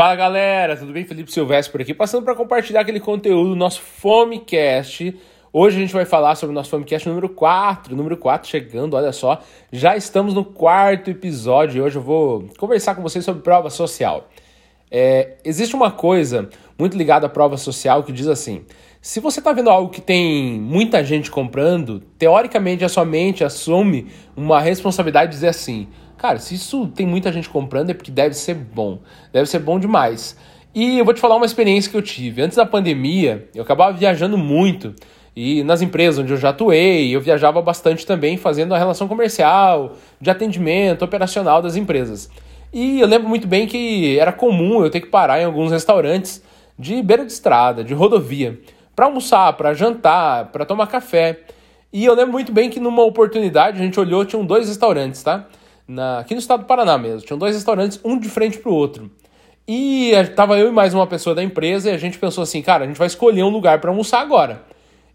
Fala 0.00 0.16
galera, 0.16 0.78
tudo 0.78 0.94
bem? 0.94 1.04
Felipe 1.04 1.30
Silvestre 1.30 1.70
por 1.70 1.82
aqui, 1.82 1.92
passando 1.92 2.24
para 2.24 2.34
compartilhar 2.34 2.80
aquele 2.80 3.00
conteúdo 3.00 3.50
do 3.50 3.54
nosso 3.54 3.82
Fomecast. 3.82 5.14
Hoje 5.52 5.76
a 5.76 5.80
gente 5.80 5.92
vai 5.92 6.06
falar 6.06 6.36
sobre 6.36 6.52
o 6.52 6.54
nosso 6.54 6.70
Fomecast 6.70 7.06
número 7.06 7.28
4, 7.28 7.94
número 7.94 8.16
4 8.16 8.48
chegando, 8.48 8.96
olha 8.96 9.12
só. 9.12 9.42
Já 9.70 9.98
estamos 9.98 10.32
no 10.32 10.42
quarto 10.42 11.10
episódio 11.10 11.76
e 11.76 11.82
hoje 11.82 11.96
eu 11.96 12.02
vou 12.02 12.48
conversar 12.56 12.94
com 12.94 13.02
vocês 13.02 13.22
sobre 13.22 13.42
prova 13.42 13.68
social. 13.68 14.26
É, 14.90 15.36
existe 15.44 15.76
uma 15.76 15.90
coisa 15.90 16.48
muito 16.78 16.96
ligada 16.96 17.26
à 17.26 17.28
prova 17.28 17.56
social 17.56 18.02
que 18.02 18.12
diz 18.12 18.26
assim: 18.26 18.64
se 19.00 19.20
você 19.20 19.38
está 19.40 19.52
vendo 19.52 19.70
algo 19.70 19.90
que 19.90 20.00
tem 20.00 20.60
muita 20.60 21.04
gente 21.04 21.30
comprando, 21.30 22.00
teoricamente 22.18 22.84
a 22.84 22.88
sua 22.88 23.04
mente 23.04 23.44
assume 23.44 24.08
uma 24.36 24.60
responsabilidade 24.60 25.30
de 25.30 25.36
dizer 25.36 25.48
assim: 25.48 25.88
Cara, 26.18 26.38
se 26.38 26.54
isso 26.54 26.86
tem 26.88 27.06
muita 27.06 27.32
gente 27.32 27.48
comprando 27.48 27.90
é 27.90 27.94
porque 27.94 28.10
deve 28.10 28.34
ser 28.34 28.54
bom. 28.54 28.98
Deve 29.32 29.48
ser 29.48 29.58
bom 29.60 29.80
demais. 29.80 30.36
E 30.74 30.98
eu 30.98 31.04
vou 31.04 31.14
te 31.14 31.20
falar 31.20 31.36
uma 31.36 31.46
experiência 31.46 31.90
que 31.90 31.96
eu 31.96 32.02
tive. 32.02 32.42
Antes 32.42 32.58
da 32.58 32.66
pandemia, 32.66 33.48
eu 33.54 33.62
acabava 33.62 33.96
viajando 33.96 34.36
muito. 34.36 34.94
E 35.34 35.64
nas 35.64 35.80
empresas 35.80 36.18
onde 36.18 36.32
eu 36.32 36.36
já 36.36 36.50
atuei, 36.50 37.14
eu 37.14 37.22
viajava 37.22 37.62
bastante 37.62 38.04
também 38.04 38.36
fazendo 38.36 38.74
a 38.74 38.78
relação 38.78 39.08
comercial, 39.08 39.96
de 40.20 40.28
atendimento, 40.28 41.02
operacional 41.02 41.62
das 41.62 41.74
empresas. 41.74 42.28
E 42.72 43.00
eu 43.00 43.06
lembro 43.06 43.28
muito 43.28 43.46
bem 43.46 43.66
que 43.66 44.18
era 44.18 44.32
comum 44.32 44.82
eu 44.82 44.90
ter 44.90 45.00
que 45.00 45.08
parar 45.08 45.40
em 45.40 45.44
alguns 45.44 45.72
restaurantes 45.72 46.42
de 46.78 47.02
beira 47.02 47.24
de 47.24 47.32
estrada, 47.32 47.82
de 47.82 47.94
rodovia, 47.94 48.60
para 48.94 49.06
almoçar, 49.06 49.52
para 49.54 49.74
jantar, 49.74 50.46
para 50.52 50.64
tomar 50.64 50.86
café. 50.86 51.40
E 51.92 52.04
eu 52.04 52.14
lembro 52.14 52.32
muito 52.32 52.52
bem 52.52 52.70
que 52.70 52.78
numa 52.78 53.02
oportunidade 53.02 53.80
a 53.80 53.84
gente 53.84 53.98
olhou, 53.98 54.24
tinham 54.24 54.44
dois 54.44 54.68
restaurantes, 54.68 55.22
tá? 55.22 55.46
na, 55.90 56.20
aqui 56.20 56.34
no 56.34 56.40
estado 56.40 56.60
do 56.60 56.66
Paraná 56.66 56.96
mesmo. 56.96 57.26
Tinham 57.26 57.38
dois 57.38 57.54
restaurantes, 57.54 58.00
um 58.04 58.18
de 58.18 58.28
frente 58.28 58.58
para 58.58 58.70
o 58.70 58.74
outro. 58.74 59.10
E 59.66 60.12
tava 60.34 60.58
eu 60.58 60.68
e 60.68 60.72
mais 60.72 60.94
uma 60.94 61.06
pessoa 61.06 61.34
da 61.34 61.42
empresa 61.42 61.90
e 61.90 61.92
a 61.92 61.98
gente 61.98 62.18
pensou 62.18 62.42
assim, 62.42 62.62
cara, 62.62 62.84
a 62.84 62.86
gente 62.86 62.96
vai 62.96 63.06
escolher 63.06 63.42
um 63.42 63.48
lugar 63.48 63.80
para 63.80 63.90
almoçar 63.90 64.20
agora. 64.20 64.62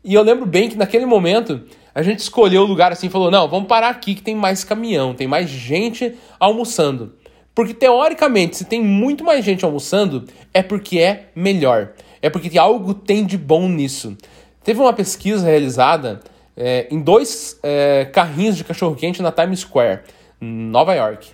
E 0.03 0.13
eu 0.13 0.21
lembro 0.21 0.45
bem 0.45 0.69
que 0.69 0.77
naquele 0.77 1.05
momento 1.05 1.63
a 1.93 2.01
gente 2.01 2.19
escolheu 2.19 2.61
o 2.61 2.65
lugar 2.65 2.91
assim, 2.91 3.09
falou: 3.09 3.31
"Não, 3.31 3.47
vamos 3.47 3.67
parar 3.67 3.89
aqui 3.89 4.13
que 4.13 4.21
tem 4.21 4.35
mais 4.35 4.63
caminhão, 4.63 5.15
tem 5.15 5.27
mais 5.27 5.49
gente 5.49 6.13
almoçando". 6.39 7.13
Porque 7.55 7.73
teoricamente, 7.73 8.57
se 8.57 8.65
tem 8.65 8.83
muito 8.83 9.23
mais 9.23 9.43
gente 9.43 9.63
almoçando, 9.65 10.25
é 10.53 10.61
porque 10.61 10.99
é 10.99 11.29
melhor. 11.33 11.93
É 12.21 12.29
porque 12.29 12.59
algo 12.59 12.93
tem 12.93 13.25
de 13.25 13.37
bom 13.37 13.67
nisso. 13.69 14.15
Teve 14.63 14.81
uma 14.81 14.93
pesquisa 14.93 15.45
realizada 15.45 16.19
é, 16.57 16.87
em 16.91 16.99
dois 16.99 17.57
é, 17.63 18.05
carrinhos 18.11 18.57
de 18.57 18.63
cachorro-quente 18.63 19.21
na 19.21 19.31
Times 19.31 19.61
Square. 19.61 20.01
Nova 20.39 20.93
York. 20.93 21.29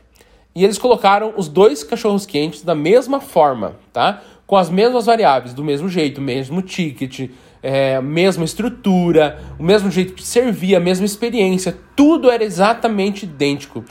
E 0.53 0.64
eles 0.64 0.77
colocaram 0.77 1.33
os 1.38 1.47
dois 1.47 1.83
cachorros 1.83 2.25
quentes 2.25 2.61
da 2.61 2.75
mesma 2.75 3.22
forma, 3.22 3.75
tá? 3.94 4.22
Com 4.45 4.58
as 4.58 4.69
mesmas 4.69 5.05
variáveis, 5.05 5.53
do 5.53 5.64
mesmo 5.64 5.88
jeito, 5.88 6.19
mesmo 6.19 6.61
ticket, 6.61 7.30
é, 7.64 8.02
mesma 8.02 8.44
estrutura, 8.44 9.39
o 9.58 9.64
mesmo 9.64 9.89
jeito 9.89 10.14
de 10.14 10.23
servir, 10.23 10.75
a 10.75 10.80
mesma 10.80 11.05
experiência, 11.05 11.77
tudo 11.95 12.30
era 12.30 12.44
exatamente 12.44 13.23
idêntico. 13.23 13.86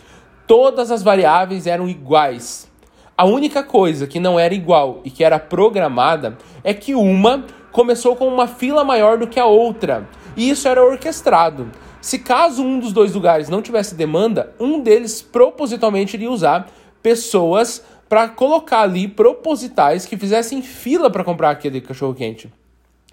Todas 0.50 0.90
as 0.90 1.00
variáveis 1.00 1.68
eram 1.68 1.88
iguais. 1.88 2.68
A 3.16 3.24
única 3.24 3.62
coisa 3.62 4.08
que 4.08 4.18
não 4.18 4.36
era 4.36 4.52
igual 4.52 5.00
e 5.04 5.08
que 5.08 5.22
era 5.22 5.38
programada 5.38 6.36
é 6.64 6.74
que 6.74 6.92
uma 6.92 7.44
começou 7.70 8.16
com 8.16 8.26
uma 8.26 8.48
fila 8.48 8.82
maior 8.82 9.16
do 9.16 9.28
que 9.28 9.38
a 9.38 9.46
outra. 9.46 10.08
E 10.36 10.50
isso 10.50 10.66
era 10.66 10.84
orquestrado. 10.84 11.70
Se 12.00 12.18
caso 12.18 12.64
um 12.64 12.80
dos 12.80 12.92
dois 12.92 13.14
lugares 13.14 13.48
não 13.48 13.62
tivesse 13.62 13.94
demanda, 13.94 14.52
um 14.58 14.80
deles 14.80 15.22
propositalmente 15.22 16.16
iria 16.16 16.28
usar 16.28 16.68
pessoas 17.00 17.84
para 18.08 18.26
colocar 18.28 18.80
ali 18.80 19.06
propositais 19.06 20.04
que 20.04 20.16
fizessem 20.16 20.62
fila 20.62 21.08
para 21.08 21.22
comprar 21.22 21.50
aquele 21.50 21.80
cachorro 21.80 22.12
quente. 22.12 22.52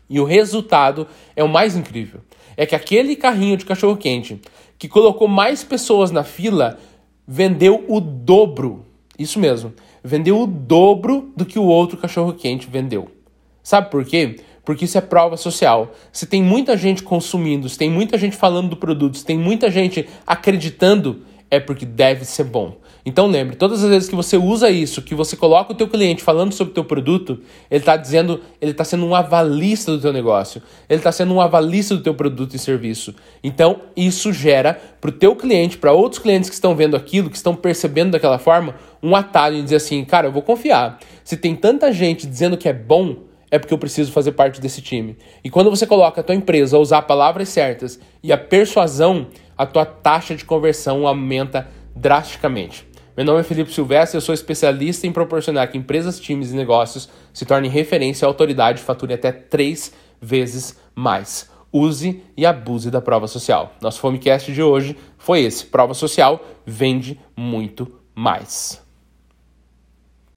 E 0.09 0.19
o 0.19 0.25
resultado 0.25 1.05
é 1.35 1.43
o 1.43 1.47
mais 1.47 1.75
incrível. 1.75 2.19
É 2.55 2.65
que 2.65 2.73
aquele 2.73 3.15
carrinho 3.15 3.57
de 3.57 3.65
cachorro 3.65 3.95
quente 3.95 4.41
que 4.79 4.87
colocou 4.87 5.27
mais 5.27 5.63
pessoas 5.63 6.09
na 6.09 6.23
fila 6.23 6.79
vendeu 7.27 7.83
o 7.87 7.99
dobro. 7.99 8.85
Isso 9.19 9.39
mesmo. 9.39 9.73
Vendeu 10.03 10.39
o 10.39 10.47
dobro 10.47 11.31
do 11.35 11.45
que 11.45 11.59
o 11.59 11.65
outro 11.65 11.97
cachorro 11.97 12.33
quente 12.33 12.69
vendeu. 12.69 13.09
Sabe 13.61 13.91
por 13.91 14.05
quê? 14.05 14.37
porque 14.67 14.83
isso 14.83 14.97
é 14.97 15.01
prova 15.01 15.37
social. 15.37 15.93
Se 16.11 16.25
tem 16.25 16.43
muita 16.43 16.75
gente 16.75 17.01
consumindo, 17.01 17.69
se 17.69 17.77
tem 17.77 17.89
muita 17.89 18.17
gente 18.17 18.35
falando 18.35 18.67
do 18.67 18.75
produto, 18.75 19.17
se 19.17 19.23
tem 19.23 19.39
muita 19.39 19.71
gente 19.71 20.05
acreditando, 20.27 21.21
é 21.49 21.59
porque 21.59 21.85
deve 21.85 22.25
ser 22.25 22.43
bom. 22.43 22.77
Então 23.05 23.25
lembre, 23.25 23.55
todas 23.55 23.83
as 23.83 23.89
vezes 23.89 24.09
que 24.09 24.15
você 24.15 24.35
usa 24.35 24.69
isso, 24.69 25.01
que 25.01 25.15
você 25.15 25.37
coloca 25.37 25.71
o 25.71 25.75
teu 25.75 25.87
cliente 25.87 26.21
falando 26.21 26.51
sobre 26.51 26.71
o 26.71 26.73
teu 26.73 26.83
produto, 26.83 27.39
ele 27.71 27.79
está 27.79 27.95
dizendo, 27.95 28.41
ele 28.59 28.71
está 28.71 28.83
sendo 28.83 29.05
um 29.05 29.15
avalista 29.15 29.93
do 29.93 30.01
teu 30.01 30.11
negócio, 30.11 30.61
ele 30.89 30.99
está 30.99 31.11
sendo 31.11 31.33
um 31.33 31.39
avalista 31.39 31.95
do 31.95 32.03
teu 32.03 32.13
produto 32.13 32.53
e 32.53 32.59
serviço. 32.59 33.15
Então 33.41 33.79
isso 33.95 34.33
gera 34.33 34.73
para 34.99 35.09
o 35.09 35.13
teu 35.13 35.35
cliente, 35.37 35.77
para 35.77 35.93
outros 35.93 36.21
clientes 36.21 36.49
que 36.49 36.55
estão 36.55 36.75
vendo 36.75 36.97
aquilo, 36.97 37.29
que 37.29 37.37
estão 37.37 37.55
percebendo 37.55 38.11
daquela 38.11 38.37
forma, 38.37 38.75
um 39.01 39.15
atalho 39.15 39.55
em 39.55 39.63
dizer 39.63 39.77
assim, 39.77 40.03
cara, 40.03 40.27
eu 40.27 40.31
vou 40.31 40.41
confiar. 40.41 40.99
Se 41.23 41.37
tem 41.37 41.55
tanta 41.55 41.93
gente 41.93 42.27
dizendo 42.27 42.57
que 42.57 42.67
é 42.67 42.73
bom, 42.73 43.27
é 43.49 43.57
porque 43.57 43.73
eu 43.73 43.77
preciso 43.77 44.11
fazer 44.11 44.33
parte 44.33 44.59
desse 44.59 44.81
time. 44.81 45.15
E 45.43 45.49
quando 45.49 45.69
você 45.69 45.87
coloca 45.87 46.19
a 46.19 46.23
tua 46.23 46.35
empresa 46.35 46.75
a 46.75 46.79
usar 46.79 47.03
palavras 47.03 47.47
certas 47.49 47.99
e 48.21 48.33
a 48.33 48.37
persuasão, 48.37 49.27
a 49.57 49.65
tua 49.65 49.85
taxa 49.85 50.35
de 50.35 50.45
conversão 50.45 51.07
aumenta 51.07 51.67
drasticamente. 51.95 52.87
Meu 53.15 53.25
nome 53.25 53.39
é 53.39 53.43
Felipe 53.43 53.73
Silvestre, 53.73 54.15
eu 54.17 54.21
sou 54.21 54.35
especialista 54.35 55.07
em 55.07 55.11
proporcionar 55.11 55.71
que 55.71 55.77
empresas, 55.77 56.19
times 56.19 56.51
e 56.51 56.55
negócios 56.55 57.09
se 57.33 57.45
tornem 57.45 57.71
referência 57.71 58.25
e 58.25 58.27
autoridade 58.27 58.79
e 58.79 58.83
faturem 58.83 59.15
até 59.15 59.31
três 59.31 59.91
vezes 60.21 60.79
mais. 60.93 61.49
Use 61.73 62.23
e 62.37 62.45
abuse 62.45 62.91
da 62.91 63.01
prova 63.01 63.27
social. 63.27 63.73
Nosso 63.81 63.99
Fomecast 63.99 64.53
de 64.53 64.61
hoje 64.61 64.95
foi 65.17 65.41
esse. 65.41 65.65
Prova 65.65 65.93
social 65.95 66.45
vende 66.65 67.19
muito 67.35 67.91
mais. 68.15 68.86